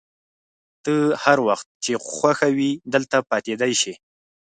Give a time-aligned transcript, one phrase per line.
[0.83, 3.93] ته هر وخت چي خوښه وي دلته پاتېدای شې.